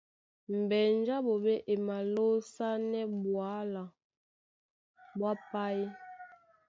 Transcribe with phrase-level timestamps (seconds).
[0.59, 3.83] Mbenju a ɓoɓé e malóúsánɛ́ ɓwǎla
[5.17, 5.83] ɓwá páí.